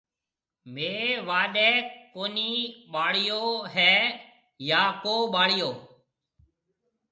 ميه 0.73 0.99
واهڏيَ 1.27 1.71
ڪوني 2.13 2.51
ٻاݪيو 2.93 3.43
هيَ 3.73 3.93
يا 4.69 4.81
ڪو 5.03 5.15
ٻاݪيو۔ 5.33 5.71